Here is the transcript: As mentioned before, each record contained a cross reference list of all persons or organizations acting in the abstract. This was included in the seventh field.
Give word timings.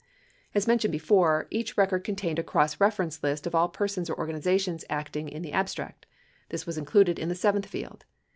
As 0.55 0.65
mentioned 0.65 0.91
before, 0.91 1.45
each 1.51 1.77
record 1.77 2.03
contained 2.03 2.39
a 2.39 2.43
cross 2.43 2.81
reference 2.81 3.21
list 3.21 3.45
of 3.45 3.53
all 3.53 3.69
persons 3.69 4.09
or 4.09 4.17
organizations 4.17 4.83
acting 4.89 5.29
in 5.29 5.43
the 5.43 5.53
abstract. 5.53 6.07
This 6.49 6.65
was 6.65 6.75
included 6.75 7.19
in 7.19 7.29
the 7.29 7.35
seventh 7.35 7.67
field. 7.67 8.03